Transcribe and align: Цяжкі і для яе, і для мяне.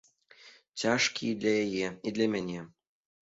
Цяжкі 0.83 1.29
і 1.31 1.35
для 1.43 1.53
яе, 1.65 1.87
і 2.09 2.13
для 2.17 2.27
мяне. 2.37 2.61